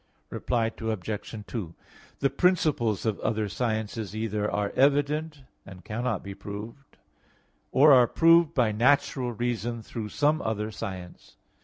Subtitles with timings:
[0.31, 1.45] Reply Obj.
[1.45, 1.75] 2:
[2.21, 6.97] The principles of other sciences either are evident and cannot be proved,
[7.71, 11.35] or are proved by natural reason through some other science.